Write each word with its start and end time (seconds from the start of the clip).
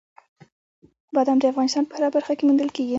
بادام 1.13 1.37
د 1.39 1.43
افغانستان 1.51 1.83
په 1.87 1.93
هره 1.97 2.09
برخه 2.15 2.33
کې 2.37 2.43
موندل 2.47 2.69
کېږي. 2.75 2.89